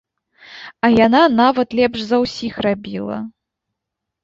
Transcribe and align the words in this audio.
А 0.87 0.89
яна 1.05 1.21
нават 1.41 1.77
лепш 1.81 1.99
за 2.07 2.17
ўсіх 2.25 2.53
рабіла. 2.69 3.21